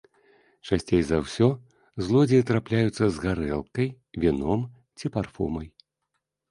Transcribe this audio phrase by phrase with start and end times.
[0.69, 1.49] Часцей за ўсё
[2.07, 3.87] злодзеі трапляюцца з гарэлкай,
[4.27, 4.69] віном
[5.01, 5.67] ці парфумай.